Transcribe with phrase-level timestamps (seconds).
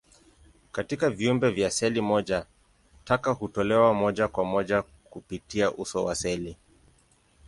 [0.71, 2.45] Katika viumbe vya seli moja,
[3.05, 6.57] taka hutolewa moja kwa moja kupitia uso wa seli.